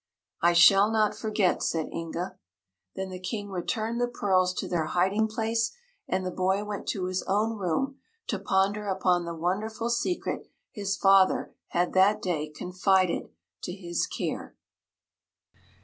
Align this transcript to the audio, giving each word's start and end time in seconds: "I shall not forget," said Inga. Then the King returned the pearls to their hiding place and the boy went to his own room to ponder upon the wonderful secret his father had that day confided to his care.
"I 0.41 0.53
shall 0.53 0.89
not 0.91 1.13
forget," 1.15 1.61
said 1.61 1.89
Inga. 1.93 2.39
Then 2.95 3.11
the 3.11 3.19
King 3.19 3.49
returned 3.51 4.01
the 4.01 4.07
pearls 4.07 4.51
to 4.55 4.67
their 4.67 4.85
hiding 4.87 5.27
place 5.27 5.75
and 6.07 6.25
the 6.25 6.31
boy 6.31 6.63
went 6.63 6.87
to 6.87 7.05
his 7.05 7.21
own 7.27 7.55
room 7.55 7.99
to 8.25 8.39
ponder 8.39 8.87
upon 8.87 9.25
the 9.25 9.35
wonderful 9.35 9.91
secret 9.91 10.47
his 10.71 10.97
father 10.97 11.53
had 11.67 11.93
that 11.93 12.19
day 12.19 12.49
confided 12.49 13.29
to 13.61 13.73
his 13.75 14.07
care. 14.07 14.55